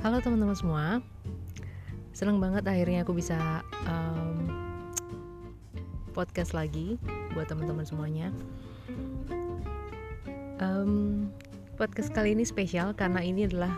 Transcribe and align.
Halo 0.00 0.16
teman-teman 0.24 0.56
semua, 0.56 1.04
senang 2.16 2.40
banget 2.40 2.64
akhirnya 2.64 3.04
aku 3.04 3.12
bisa 3.12 3.60
um, 3.84 4.48
podcast 6.16 6.56
lagi 6.56 6.96
buat 7.36 7.52
teman-teman 7.52 7.84
semuanya. 7.84 8.32
Um, 10.56 11.28
podcast 11.76 12.16
kali 12.16 12.32
ini 12.32 12.48
spesial 12.48 12.96
karena 12.96 13.20
ini 13.20 13.44
adalah 13.44 13.76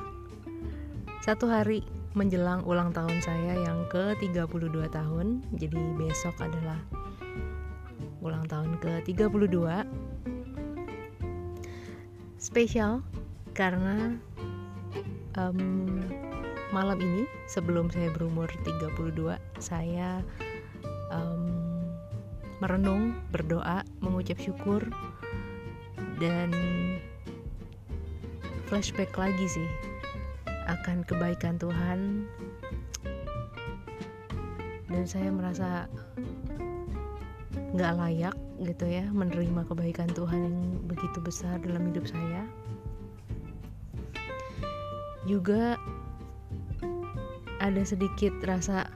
satu 1.26 1.50
hari 1.50 1.82
menjelang 2.14 2.62
ulang 2.70 2.94
tahun 2.94 3.18
saya 3.18 3.58
yang 3.58 3.82
ke-32 3.90 4.78
tahun. 4.94 5.42
Jadi 5.58 5.82
besok 5.98 6.38
adalah 6.38 6.78
ulang 8.22 8.46
tahun 8.46 8.78
ke-32. 8.78 9.58
Spesial 12.38 13.02
karena 13.58 14.22
um, 15.36 16.00
malam 16.72 16.98
ini 17.00 17.28
sebelum 17.48 17.92
saya 17.92 18.08
berumur 18.12 18.48
32 18.64 19.36
saya 19.60 20.24
um, 21.12 21.48
merenung 22.64 23.16
berdoa 23.34 23.84
mengucap 24.00 24.38
syukur 24.40 24.80
dan 26.22 26.50
flashback 28.70 29.12
lagi 29.18 29.46
sih 29.50 29.68
akan 30.70 31.02
kebaikan 31.04 31.58
Tuhan. 31.58 32.24
Dan 34.92 35.04
saya 35.08 35.32
merasa 35.32 35.88
nggak 37.72 37.92
layak 37.96 38.36
gitu 38.60 38.84
ya 38.84 39.08
menerima 39.08 39.64
kebaikan 39.64 40.08
Tuhan 40.12 40.40
yang 40.44 40.58
begitu 40.84 41.18
besar 41.24 41.56
dalam 41.64 41.88
hidup 41.88 42.04
saya 42.04 42.44
juga 45.26 45.78
ada 47.62 47.82
sedikit 47.86 48.34
rasa 48.42 48.90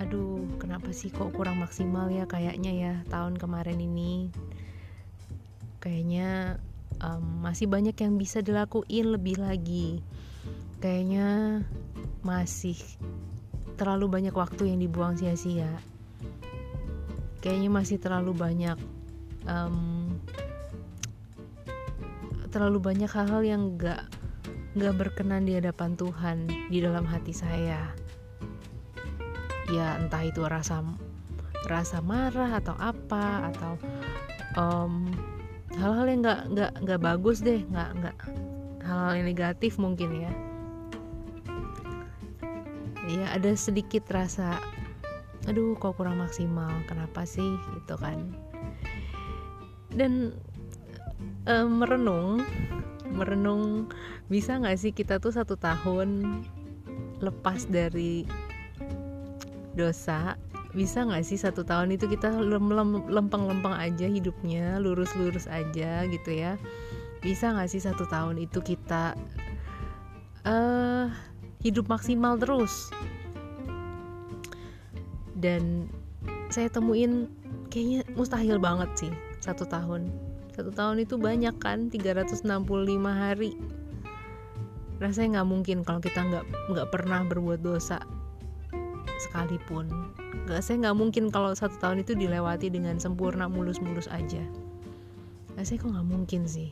aduh 0.00 0.42
kenapa 0.56 0.90
sih 0.90 1.12
kok 1.12 1.36
kurang 1.36 1.60
maksimal 1.60 2.08
ya 2.08 2.24
kayaknya 2.24 2.72
ya 2.72 2.94
tahun 3.12 3.36
kemarin 3.36 3.78
ini? 3.78 4.32
Kayaknya 5.78 6.58
um, 7.02 7.44
masih 7.44 7.68
banyak 7.68 7.94
yang 7.98 8.16
bisa 8.16 8.40
dilakuin 8.40 9.12
lebih 9.12 9.38
lagi. 9.38 10.00
Kayaknya 10.82 11.62
masih 12.26 12.78
terlalu 13.76 14.10
banyak 14.10 14.34
waktu 14.34 14.74
yang 14.74 14.78
dibuang 14.82 15.14
sia-sia. 15.14 15.70
Kayaknya 17.42 17.70
masih 17.70 17.98
terlalu 17.98 18.32
banyak 18.34 18.78
um, 19.46 20.18
terlalu 22.52 22.78
banyak 22.78 23.10
hal-hal 23.10 23.42
yang 23.42 23.74
gak 23.80 24.06
gak 24.72 24.96
berkenan 24.96 25.44
di 25.44 25.60
hadapan 25.60 25.92
Tuhan 26.00 26.48
di 26.72 26.78
dalam 26.80 27.04
hati 27.04 27.36
saya. 27.36 27.92
Ya 29.68 30.00
entah 30.00 30.24
itu 30.24 30.40
rasa 30.48 30.80
rasa 31.68 32.00
marah 32.00 32.58
atau 32.58 32.74
apa 32.80 33.52
atau 33.52 33.72
um, 34.56 35.12
hal-hal 35.76 36.06
yang 36.08 36.20
nggak 36.24 36.40
nggak 36.52 36.72
nggak 36.84 37.00
bagus 37.00 37.38
deh 37.40 37.62
nggak 37.70 37.90
nggak 38.02 38.16
hal-hal 38.82 39.12
yang 39.16 39.26
negatif 39.28 39.76
mungkin 39.76 40.10
ya. 40.26 40.32
Ya 43.08 43.26
ada 43.34 43.52
sedikit 43.52 44.08
rasa 44.08 44.56
aduh 45.44 45.74
kok 45.76 46.00
kurang 46.00 46.16
maksimal 46.16 46.70
kenapa 46.88 47.28
sih? 47.28 47.56
Gitu 47.76 47.94
kan. 48.00 48.32
Dan 49.92 50.32
um, 51.44 51.68
merenung 51.76 52.40
merenung. 53.10 53.90
Bisa 54.30 54.58
nggak 54.58 54.78
sih 54.78 54.92
kita 54.94 55.18
tuh 55.18 55.34
satu 55.34 55.58
tahun 55.58 56.42
lepas 57.18 57.66
dari 57.66 58.26
dosa? 59.74 60.38
Bisa 60.72 61.04
nggak 61.04 61.24
sih 61.26 61.36
satu 61.36 61.66
tahun 61.66 61.96
itu 61.96 62.08
kita 62.08 62.32
lempeng-lempeng 63.08 63.76
aja 63.76 64.06
hidupnya 64.08 64.80
lurus-lurus 64.80 65.50
aja 65.50 66.06
gitu 66.08 66.30
ya? 66.30 66.56
Bisa 67.20 67.52
nggak 67.52 67.70
sih 67.70 67.82
satu 67.82 68.08
tahun 68.08 68.40
itu 68.40 68.58
kita 68.64 69.14
uh, 70.48 71.06
hidup 71.60 71.90
maksimal 71.92 72.40
terus? 72.40 72.88
Dan 75.36 75.90
saya 76.52 76.68
temuin 76.70 77.26
kayaknya 77.72 78.04
mustahil 78.12 78.60
banget 78.60 78.90
sih 78.94 79.12
satu 79.40 79.64
tahun 79.64 80.12
satu 80.52 80.68
tahun 80.68 81.08
itu 81.08 81.16
banyak 81.16 81.56
kan 81.56 81.88
365 81.88 82.44
hari. 83.08 83.56
Rasanya 85.00 85.40
nggak 85.40 85.48
mungkin 85.48 85.78
kalau 85.80 86.00
kita 86.04 86.20
nggak 86.20 86.44
nggak 86.68 86.88
pernah 86.92 87.24
berbuat 87.24 87.64
dosa 87.64 88.04
sekalipun. 89.16 89.88
Nggak 90.44 90.60
saya 90.60 90.76
nggak 90.88 90.98
mungkin 91.00 91.24
kalau 91.32 91.56
satu 91.56 91.80
tahun 91.80 92.04
itu 92.04 92.12
dilewati 92.12 92.68
dengan 92.68 93.00
sempurna 93.00 93.48
mulus-mulus 93.48 94.12
aja. 94.12 94.44
Saya 95.56 95.80
kok 95.80 95.88
nggak 95.88 96.08
mungkin 96.08 96.44
sih? 96.44 96.68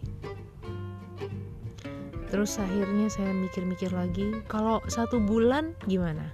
Terus 2.30 2.60
akhirnya 2.62 3.10
saya 3.10 3.34
mikir-mikir 3.34 3.90
lagi 3.90 4.44
kalau 4.46 4.78
satu 4.86 5.18
bulan 5.18 5.74
gimana? 5.88 6.30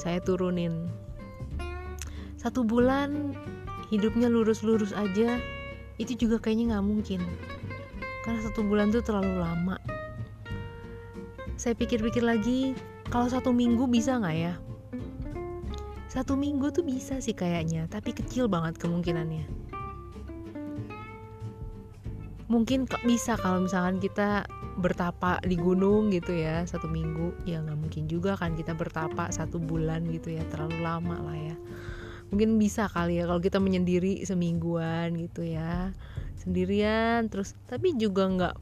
Saya 0.00 0.22
turunin 0.24 0.88
satu 2.40 2.64
bulan 2.64 3.36
hidupnya 3.92 4.32
lurus-lurus 4.32 4.96
aja 4.96 5.36
itu 6.00 6.16
juga 6.16 6.40
kayaknya 6.40 6.74
nggak 6.74 6.86
mungkin. 6.88 7.20
Karena 8.24 8.40
satu 8.40 8.64
bulan 8.64 8.88
tuh 8.88 9.04
terlalu 9.04 9.36
lama. 9.36 9.76
Saya 11.60 11.76
pikir-pikir 11.76 12.24
lagi 12.24 12.72
kalau 13.12 13.28
satu 13.28 13.52
minggu 13.52 13.84
bisa 13.84 14.16
nggak 14.16 14.36
ya? 14.40 14.56
Satu 16.08 16.34
minggu 16.40 16.72
tuh 16.72 16.82
bisa 16.82 17.20
sih 17.20 17.36
kayaknya 17.36 17.84
tapi 17.92 18.16
kecil 18.16 18.48
banget 18.48 18.80
kemungkinannya. 18.80 19.44
Mungkin 22.50 22.88
bisa 23.06 23.38
kalau 23.38 23.62
misalkan 23.62 24.02
kita 24.02 24.42
bertapa 24.80 25.38
di 25.46 25.54
gunung 25.54 26.10
gitu 26.10 26.32
ya 26.32 26.64
satu 26.64 26.88
minggu. 26.88 27.44
Ya 27.44 27.60
nggak 27.60 27.78
mungkin 27.78 28.08
juga 28.08 28.40
kan 28.40 28.56
kita 28.56 28.72
bertapa 28.72 29.28
satu 29.28 29.60
bulan 29.60 30.08
gitu 30.08 30.32
ya 30.32 30.42
terlalu 30.48 30.80
lama 30.80 31.20
lah 31.28 31.36
ya 31.36 31.56
mungkin 32.30 32.56
bisa 32.62 32.86
kali 32.86 33.18
ya 33.18 33.26
kalau 33.26 33.42
kita 33.42 33.58
menyendiri 33.58 34.22
semingguan 34.22 35.18
gitu 35.18 35.42
ya. 35.44 35.90
Sendirian 36.40 37.28
terus 37.28 37.52
tapi 37.68 37.92
juga 37.98 38.24
nggak 38.30 38.54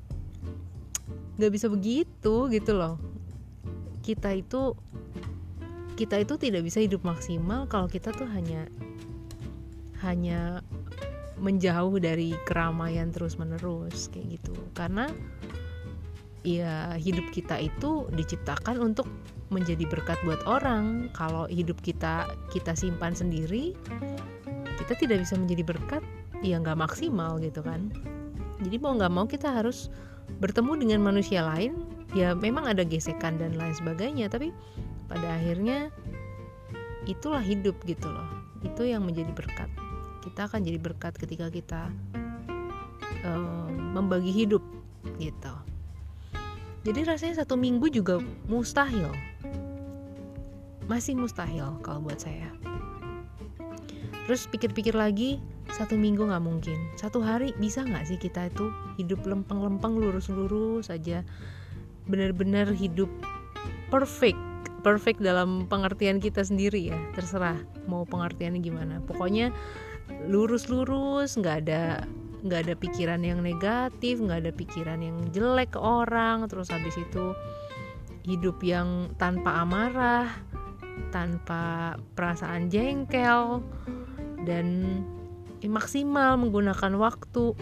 nggak 1.39 1.53
bisa 1.53 1.71
begitu 1.71 2.51
gitu 2.51 2.73
loh. 2.75 2.99
Kita 4.03 4.35
itu 4.35 4.75
kita 5.95 6.19
itu 6.19 6.35
tidak 6.39 6.63
bisa 6.67 6.83
hidup 6.83 7.03
maksimal 7.03 7.67
kalau 7.71 7.87
kita 7.87 8.11
tuh 8.15 8.27
hanya 8.31 8.67
hanya 10.03 10.63
menjauh 11.39 11.99
dari 12.03 12.35
keramaian 12.47 13.15
terus 13.15 13.39
menerus 13.39 14.11
kayak 14.11 14.39
gitu. 14.39 14.55
Karena 14.75 15.07
ya 16.43 16.95
hidup 16.99 17.31
kita 17.35 17.59
itu 17.63 18.07
diciptakan 18.15 18.95
untuk 18.95 19.07
menjadi 19.49 19.85
berkat 19.89 20.17
buat 20.25 20.41
orang. 20.45 21.13
Kalau 21.17 21.49
hidup 21.49 21.81
kita 21.81 22.29
kita 22.53 22.77
simpan 22.77 23.17
sendiri 23.17 23.73
kita 24.79 24.95
tidak 24.95 25.27
bisa 25.27 25.35
menjadi 25.35 25.63
berkat 25.67 26.03
ya 26.41 26.57
nggak 26.63 26.79
maksimal 26.79 27.37
gitu 27.43 27.61
kan. 27.61 27.91
Jadi 28.63 28.77
mau 28.79 28.95
nggak 28.95 29.13
mau 29.13 29.27
kita 29.27 29.51
harus 29.51 29.91
bertemu 30.39 30.73
dengan 30.79 31.01
manusia 31.03 31.43
lain 31.43 31.83
ya 32.17 32.33
memang 32.33 32.69
ada 32.69 32.85
gesekan 32.85 33.37
dan 33.37 33.57
lain 33.57 33.75
sebagainya 33.75 34.33
tapi 34.33 34.55
pada 35.09 35.37
akhirnya 35.37 35.93
itulah 37.09 37.43
hidup 37.43 37.75
gitu 37.85 38.07
loh. 38.07 38.29
Itu 38.63 38.87
yang 38.87 39.05
menjadi 39.05 39.33
berkat. 39.35 39.71
Kita 40.23 40.47
akan 40.47 40.61
jadi 40.63 40.79
berkat 40.79 41.17
ketika 41.17 41.49
kita 41.49 41.83
uh, 43.25 43.69
membagi 43.69 44.31
hidup 44.31 44.63
gitu. 45.19 45.55
Jadi 46.87 47.01
rasanya 47.05 47.45
satu 47.45 47.59
minggu 47.59 47.91
juga 47.91 48.23
mustahil 48.47 49.11
masih 50.89 51.15
mustahil 51.15 51.77
kalau 51.85 52.01
buat 52.03 52.19
saya. 52.19 52.49
Terus 54.29 54.45
pikir-pikir 54.49 54.93
lagi 54.97 55.41
satu 55.73 55.97
minggu 55.97 56.25
nggak 56.25 56.45
mungkin. 56.45 56.77
Satu 56.97 57.21
hari 57.21 57.53
bisa 57.61 57.85
nggak 57.85 58.09
sih 58.09 58.19
kita 58.21 58.49
itu 58.49 58.73
hidup 58.97 59.25
lempeng-lempeng 59.25 60.01
lurus-lurus 60.01 60.89
saja? 60.89 61.25
Benar-benar 62.09 62.73
hidup 62.73 63.09
perfect 63.93 64.41
perfect 64.81 65.21
dalam 65.21 65.69
pengertian 65.69 66.21
kita 66.21 66.41
sendiri 66.45 66.93
ya. 66.93 66.99
Terserah 67.13 67.61
mau 67.85 68.09
pengertiannya 68.09 68.61
gimana. 68.65 68.95
Pokoknya 69.05 69.53
lurus-lurus 70.29 71.37
nggak 71.37 71.57
ada 71.69 72.09
nggak 72.39 72.61
ada 72.71 72.75
pikiran 72.79 73.21
yang 73.27 73.43
negatif 73.43 74.23
nggak 74.23 74.47
ada 74.47 74.53
pikiran 74.57 75.01
yang 75.05 75.17
jelek 75.33 75.77
ke 75.77 75.81
orang. 75.81 76.49
Terus 76.49 76.73
habis 76.73 76.97
itu 76.97 77.37
hidup 78.29 78.61
yang 78.61 79.13
tanpa 79.17 79.65
amarah 79.65 80.29
tanpa 81.11 81.95
perasaan 82.15 82.69
jengkel 82.69 83.63
dan 84.45 84.67
maksimal 85.67 86.39
menggunakan 86.39 86.95
waktu. 86.95 87.57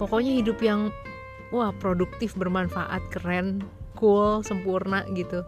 Pokoknya 0.00 0.32
hidup 0.42 0.58
yang 0.58 0.90
wah 1.54 1.70
produktif 1.76 2.34
bermanfaat 2.34 3.12
keren 3.12 3.62
cool 3.94 4.42
sempurna 4.42 5.06
gitu. 5.14 5.46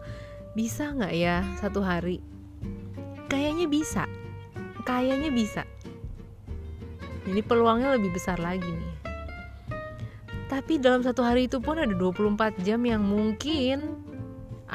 Bisa 0.55 0.95
nggak 0.95 1.13
ya 1.17 1.43
satu 1.59 1.83
hari? 1.83 2.23
Kayaknya 3.27 3.67
bisa. 3.67 4.03
Kayaknya 4.87 5.33
bisa. 5.33 5.63
Jadi 7.25 7.41
peluangnya 7.41 7.97
lebih 7.97 8.13
besar 8.13 8.37
lagi 8.37 8.69
nih. 8.69 8.95
Tapi 10.45 10.77
dalam 10.77 11.01
satu 11.01 11.25
hari 11.25 11.49
itu 11.49 11.57
pun 11.57 11.81
ada 11.81 11.89
24 11.89 12.61
jam 12.61 12.79
yang 12.85 13.01
mungkin 13.01 13.94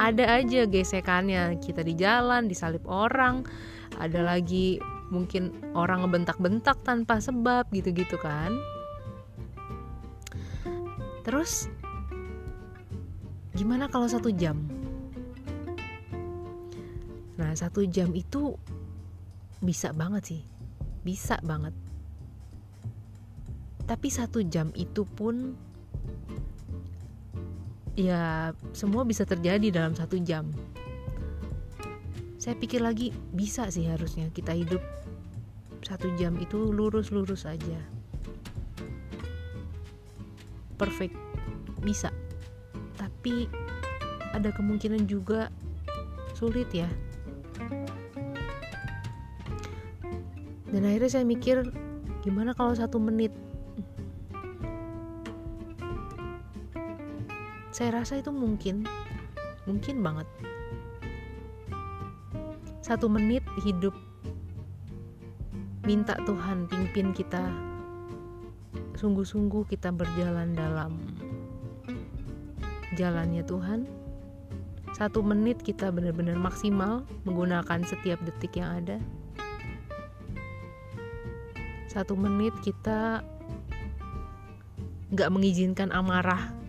ada 0.00 0.40
aja 0.40 0.64
gesekannya 0.64 1.60
kita 1.60 1.84
di 1.84 1.92
jalan 1.92 2.48
disalip 2.48 2.80
orang 2.88 3.44
ada 4.00 4.24
lagi 4.24 4.80
mungkin 5.12 5.52
orang 5.76 6.08
ngebentak-bentak 6.08 6.80
tanpa 6.80 7.20
sebab 7.20 7.68
gitu-gitu 7.68 8.16
kan. 8.16 8.56
Terus 11.20 11.68
gimana 13.52 13.92
kalau 13.92 14.08
satu 14.08 14.32
jam? 14.32 14.56
Nah 17.36 17.52
satu 17.52 17.84
jam 17.84 18.16
itu 18.16 18.56
bisa 19.60 19.92
banget 19.92 20.32
sih 20.32 20.42
bisa 21.04 21.36
banget. 21.44 21.76
Tapi 23.84 24.08
satu 24.08 24.40
jam 24.46 24.72
itu 24.72 25.04
pun 25.04 25.58
ya 28.00 28.56
semua 28.72 29.04
bisa 29.04 29.28
terjadi 29.28 29.68
dalam 29.68 29.92
satu 29.92 30.16
jam. 30.24 30.48
Saya 32.40 32.56
pikir 32.56 32.80
lagi 32.80 33.12
bisa 33.36 33.68
sih 33.68 33.84
harusnya 33.84 34.32
kita 34.32 34.56
hidup 34.56 34.80
satu 35.84 36.08
jam 36.16 36.40
itu 36.40 36.72
lurus-lurus 36.72 37.44
aja. 37.44 37.76
Perfect. 40.80 41.12
Bisa. 41.84 42.08
Tapi 42.96 43.44
ada 44.32 44.48
kemungkinan 44.56 45.04
juga 45.04 45.52
sulit 46.32 46.72
ya. 46.72 46.88
Dan 50.70 50.86
akhirnya 50.86 51.10
saya 51.10 51.26
mikir 51.26 51.66
gimana 52.24 52.56
kalau 52.56 52.72
satu 52.72 52.96
menit 52.96 53.34
saya 57.80 58.04
rasa 58.04 58.20
itu 58.20 58.28
mungkin. 58.28 58.84
Mungkin 59.64 60.04
banget. 60.04 60.28
Satu 62.84 63.08
menit 63.08 63.40
hidup 63.64 63.96
minta 65.88 66.12
Tuhan 66.28 66.68
pimpin 66.68 67.16
kita. 67.16 67.40
Sungguh-sungguh 69.00 69.64
kita 69.64 69.96
berjalan 69.96 70.52
dalam 70.52 71.00
jalannya 73.00 73.48
Tuhan. 73.48 73.88
Satu 74.92 75.24
menit 75.24 75.64
kita 75.64 75.88
benar-benar 75.88 76.36
maksimal 76.36 77.08
menggunakan 77.24 77.80
setiap 77.88 78.20
detik 78.28 78.60
yang 78.60 78.84
ada. 78.84 79.00
Satu 81.88 82.12
menit 82.12 82.52
kita 82.60 83.24
nggak 85.16 85.32
mengizinkan 85.32 85.88
amarah 85.96 86.59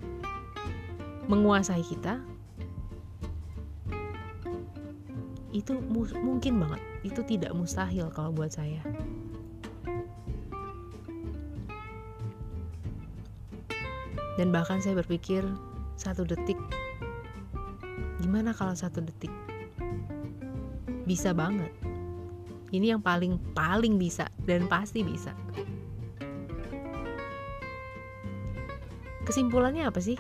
menguasai 1.31 1.79
kita 1.79 2.19
itu 5.55 5.75
mungkin 6.19 6.59
banget. 6.59 6.81
Itu 7.07 7.23
tidak 7.23 7.55
mustahil 7.55 8.11
kalau 8.11 8.35
buat 8.35 8.51
saya. 8.51 8.83
Dan 14.39 14.49
bahkan 14.49 14.79
saya 14.79 14.99
berpikir 14.99 15.43
satu 15.99 16.23
detik 16.25 16.57
gimana 18.23 18.55
kalau 18.55 18.75
satu 18.75 19.03
detik? 19.03 19.31
Bisa 21.07 21.35
banget. 21.35 21.71
Ini 22.71 22.95
yang 22.95 23.03
paling 23.03 23.35
paling 23.51 23.99
bisa 23.99 24.31
dan 24.47 24.71
pasti 24.71 25.03
bisa. 25.03 25.35
Kesimpulannya 29.27 29.83
apa 29.83 29.99
sih 29.99 30.15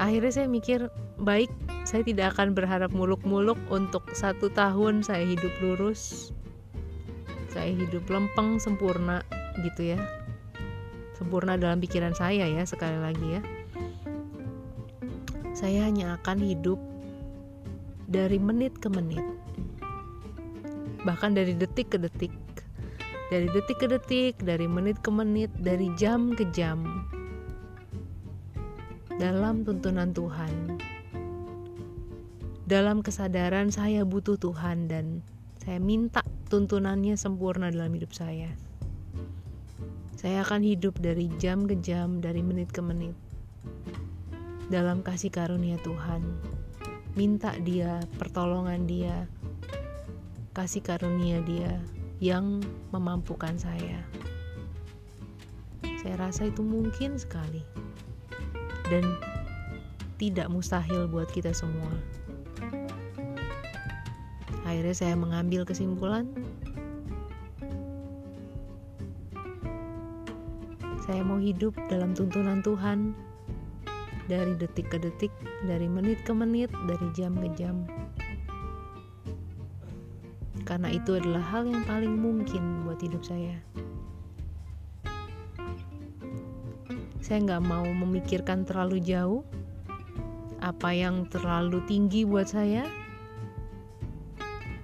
akhirnya 0.00 0.32
saya 0.32 0.48
mikir 0.50 0.90
baik 1.22 1.50
saya 1.86 2.02
tidak 2.02 2.34
akan 2.34 2.56
berharap 2.56 2.90
muluk-muluk 2.90 3.58
untuk 3.70 4.02
satu 4.16 4.50
tahun 4.50 5.04
saya 5.06 5.22
hidup 5.22 5.52
lurus 5.62 6.34
saya 7.54 7.70
hidup 7.70 8.10
lempeng 8.10 8.58
sempurna 8.58 9.22
gitu 9.62 9.94
ya. 9.94 10.00
Sempurna 11.14 11.54
dalam 11.54 11.78
pikiran 11.78 12.10
saya 12.10 12.50
ya 12.50 12.66
sekali 12.66 12.98
lagi 12.98 13.38
ya. 13.38 13.42
Saya 15.54 15.86
hanya 15.86 16.18
akan 16.18 16.42
hidup 16.42 16.82
dari 18.10 18.42
menit 18.42 18.74
ke 18.82 18.90
menit. 18.90 19.22
Bahkan 21.06 21.38
dari 21.38 21.54
detik 21.54 21.94
ke 21.94 21.98
detik. 22.02 22.34
Dari 23.30 23.46
detik 23.46 23.78
ke 23.78 23.86
detik 23.86 24.34
dari 24.42 24.66
menit 24.66 24.98
ke 24.98 25.14
menit 25.14 25.54
dari 25.62 25.94
jam 25.94 26.34
ke 26.34 26.50
jam 26.50 27.06
dalam 29.14 29.62
tuntunan 29.62 30.10
Tuhan. 30.10 30.82
Dalam 32.66 33.04
kesadaran 33.04 33.70
saya 33.70 34.02
butuh 34.02 34.34
Tuhan 34.40 34.90
dan 34.90 35.22
saya 35.62 35.78
minta 35.78 36.24
tuntunannya 36.50 37.14
sempurna 37.14 37.70
dalam 37.70 37.94
hidup 37.94 38.10
saya. 38.10 38.50
Saya 40.18 40.42
akan 40.42 40.64
hidup 40.66 40.98
dari 40.98 41.30
jam 41.38 41.68
ke 41.68 41.78
jam, 41.78 42.18
dari 42.18 42.40
menit 42.42 42.72
ke 42.74 42.80
menit. 42.82 43.14
Dalam 44.72 45.04
kasih 45.04 45.30
karunia 45.30 45.78
Tuhan. 45.84 46.24
Minta 47.14 47.54
dia, 47.62 48.02
pertolongan 48.18 48.90
dia, 48.90 49.30
kasih 50.56 50.82
karunia 50.82 51.38
dia 51.46 51.78
yang 52.18 52.58
memampukan 52.90 53.54
saya. 53.54 54.02
Saya 56.02 56.18
rasa 56.18 56.50
itu 56.50 56.66
mungkin 56.66 57.14
sekali 57.20 57.62
dan 58.92 59.16
tidak 60.16 60.48
mustahil 60.48 61.08
buat 61.10 61.28
kita 61.30 61.52
semua. 61.52 61.90
Akhirnya 64.64 64.96
saya 64.96 65.14
mengambil 65.14 65.68
kesimpulan 65.68 66.30
Saya 71.04 71.20
mau 71.20 71.36
hidup 71.36 71.76
dalam 71.92 72.16
tuntunan 72.16 72.64
Tuhan 72.64 73.12
dari 74.24 74.56
detik 74.56 74.88
ke 74.88 74.96
detik, 74.96 75.28
dari 75.68 75.84
menit 75.84 76.24
ke 76.24 76.32
menit, 76.32 76.72
dari 76.88 77.12
jam 77.12 77.36
ke 77.36 77.48
jam. 77.52 77.84
Karena 80.64 80.88
itu 80.88 81.20
adalah 81.20 81.44
hal 81.44 81.68
yang 81.68 81.84
paling 81.84 82.16
mungkin 82.16 82.88
buat 82.88 83.04
hidup 83.04 83.20
saya. 83.20 83.60
Saya 87.24 87.40
nggak 87.40 87.64
mau 87.64 87.88
memikirkan 87.88 88.68
terlalu 88.68 89.00
jauh 89.00 89.40
apa 90.60 90.92
yang 90.92 91.24
terlalu 91.32 91.80
tinggi 91.88 92.28
buat 92.28 92.44
saya. 92.44 92.84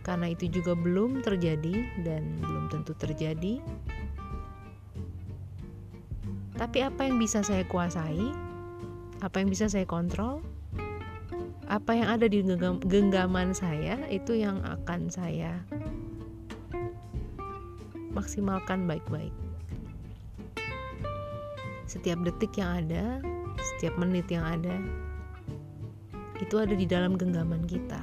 Karena 0.00 0.32
itu 0.32 0.48
juga 0.48 0.72
belum 0.72 1.20
terjadi 1.20 1.84
dan 2.00 2.40
belum 2.40 2.72
tentu 2.72 2.96
terjadi. 2.96 3.60
Tapi 6.56 6.78
apa 6.80 7.00
yang 7.04 7.20
bisa 7.20 7.44
saya 7.44 7.60
kuasai? 7.68 8.32
Apa 9.20 9.44
yang 9.44 9.52
bisa 9.52 9.68
saya 9.68 9.84
kontrol? 9.84 10.40
Apa 11.68 11.92
yang 11.92 12.08
ada 12.08 12.24
di 12.24 12.40
genggaman 12.88 13.52
saya 13.52 14.00
itu 14.08 14.32
yang 14.40 14.64
akan 14.64 15.12
saya 15.12 15.60
maksimalkan 18.10 18.90
baik-baik 18.90 19.30
setiap 21.90 22.22
detik 22.22 22.54
yang 22.54 22.86
ada, 22.86 23.18
setiap 23.58 23.98
menit 23.98 24.30
yang 24.30 24.46
ada, 24.46 24.78
itu 26.38 26.54
ada 26.54 26.70
di 26.78 26.86
dalam 26.86 27.18
genggaman 27.18 27.66
kita. 27.66 27.98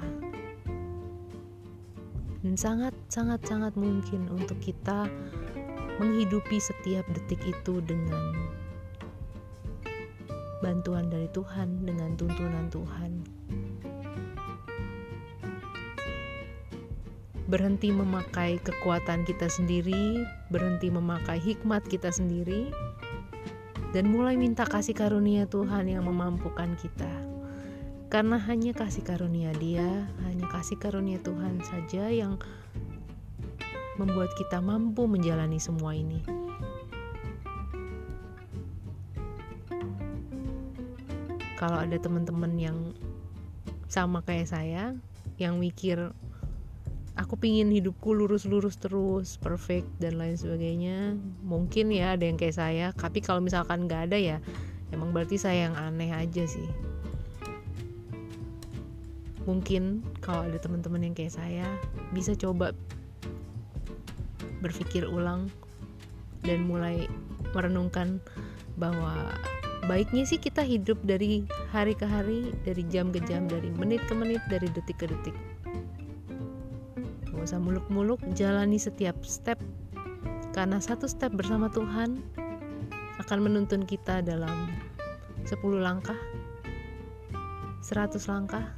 Dan 2.44 2.60
sangat, 2.60 2.91
sangat, 3.08 3.39
sangat 3.48 3.79
mungkin 3.79 4.27
untuk 4.27 4.60
kita 4.60 5.08
menghidupi 6.03 6.60
setiap 6.60 7.08
detik 7.15 7.39
itu 7.48 7.79
dengan 7.79 8.36
bantuan 10.60 11.08
dari 11.08 11.32
Tuhan, 11.32 11.88
dengan 11.88 12.12
tuntunan 12.20 12.67
Tuhan. 12.67 13.12
Berhenti 17.48 17.96
memakai 17.96 18.60
kekuatan 18.60 19.24
kita 19.24 19.48
sendiri, 19.48 20.27
berhenti 20.51 20.91
memakai 20.91 21.39
hikmat 21.39 21.88
kita 21.88 22.12
sendiri, 22.12 22.67
dan 23.91 24.12
mulai 24.12 24.36
minta 24.36 24.67
kasih 24.67 24.96
karunia 24.96 25.48
Tuhan 25.48 25.88
yang 25.88 26.08
memampukan 26.08 26.75
kita. 26.79 27.12
Karena 28.08 28.39
hanya 28.39 28.72
kasih 28.72 29.03
karunia 29.03 29.51
Dia, 29.60 30.08
hanya 30.24 30.48
kasih 30.48 30.79
karunia 30.79 31.20
Tuhan 31.20 31.60
saja 31.60 32.08
yang 32.08 32.39
membuat 34.00 34.32
kita 34.39 34.63
mampu 34.63 35.03
menjalani 35.10 35.60
semua 35.60 35.91
ini. 35.91 36.48
kalau 41.58 41.82
ada 41.82 41.98
teman-teman 41.98 42.53
yang 42.56 42.77
sama 43.89 44.22
kayak 44.22 44.46
saya 44.46 44.94
yang 45.41 45.58
mikir 45.58 46.13
aku 47.17 47.36
pingin 47.36 47.74
hidupku 47.74 48.13
lurus-lurus 48.13 48.77
terus 48.77 49.41
perfect 49.41 49.89
dan 49.97 50.21
lain 50.21 50.38
sebagainya. 50.38 51.17
Mungkin 51.41 51.89
ya 51.89 52.13
ada 52.13 52.24
yang 52.24 52.38
kayak 52.38 52.55
saya 52.55 52.86
tapi 52.93 53.19
kalau 53.19 53.41
misalkan 53.41 53.89
nggak 53.89 54.13
ada 54.13 54.17
ya 54.17 54.38
emang 54.93 55.12
berarti 55.12 55.36
saya 55.41 55.67
yang 55.67 55.75
aneh 55.75 56.13
aja 56.13 56.45
sih. 56.45 56.69
Mungkin 59.50 60.05
kalau 60.21 60.45
ada 60.45 60.59
teman-teman 60.62 61.09
yang 61.09 61.15
kayak 61.17 61.33
saya 61.33 61.65
bisa 62.13 62.38
coba 62.38 62.71
berpikir 64.62 65.07
ulang 65.07 65.50
dan 66.45 66.67
mulai 66.69 67.09
merenungkan 67.55 68.21
bahwa 68.77 69.33
baiknya 69.89 70.27
sih 70.27 70.38
kita 70.38 70.62
hidup 70.62 71.00
dari 71.05 71.47
hari 71.71 71.95
ke 71.95 72.05
hari 72.05 72.51
dari 72.65 72.83
jam 72.91 73.09
ke 73.09 73.24
jam 73.25 73.47
dari 73.47 73.71
menit 73.74 74.03
ke 74.05 74.13
menit 74.13 74.41
dari 74.51 74.67
detik 74.74 75.00
ke 75.00 75.05
detik 75.07 75.33
usah 77.48 77.63
muluk-muluk, 77.63 78.20
jalani 78.36 78.75
setiap 78.75 79.16
step 79.24 79.56
karena 80.51 80.84
satu 80.84 81.08
step 81.08 81.32
bersama 81.32 81.72
Tuhan 81.72 82.20
akan 83.24 83.39
menuntun 83.39 83.88
kita 83.88 84.20
dalam 84.20 84.68
10 85.48 85.56
langkah, 85.80 86.20
100 87.80 88.20
langkah, 88.27 88.75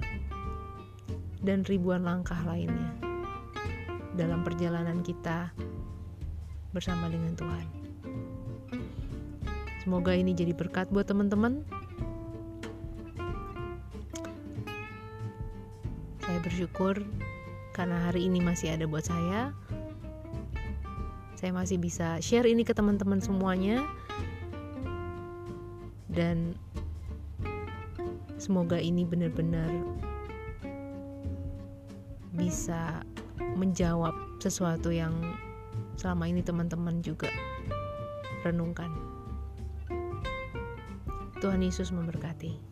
dan 1.41 1.65
ribuan 1.65 2.05
langkah 2.05 2.37
lainnya 2.45 2.93
dalam 4.13 4.45
perjalanan 4.45 5.01
kita 5.01 5.49
bersama 6.69 7.09
dengan 7.09 7.33
Tuhan. 7.33 7.65
Semoga 9.81 10.13
ini 10.13 10.37
jadi 10.37 10.53
berkat 10.53 10.93
buat 10.93 11.09
teman-teman. 11.09 11.65
Saya 16.21 16.37
bersyukur 16.45 17.01
karena 17.79 18.11
hari 18.11 18.27
ini 18.27 18.43
masih 18.43 18.75
ada 18.75 18.83
buat 18.83 19.07
saya 19.07 19.55
saya 21.39 21.55
masih 21.55 21.79
bisa 21.79 22.19
share 22.19 22.43
ini 22.43 22.67
ke 22.67 22.75
teman-teman 22.75 23.23
semuanya 23.23 23.79
dan 26.11 26.59
semoga 28.35 28.75
ini 28.75 29.07
benar-benar 29.07 29.71
bisa 32.35 32.99
menjawab 33.55 34.11
sesuatu 34.43 34.91
yang 34.91 35.15
selama 35.95 36.27
ini 36.27 36.43
teman-teman 36.43 36.99
juga 36.99 37.31
renungkan. 38.43 38.91
Tuhan 41.39 41.63
Yesus 41.63 41.91
memberkati. 41.91 42.68